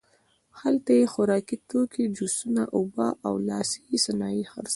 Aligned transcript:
هلته 0.61 0.89
یې 0.99 1.05
خوراکي 1.13 1.57
توکي، 1.69 2.03
جوسونه، 2.17 2.61
اوبه 2.77 3.07
او 3.27 3.33
لاسي 3.47 3.81
صنایع 4.05 4.45
خرڅول. 4.51 4.69